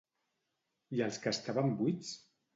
[0.99, 2.13] I els que estaven buits?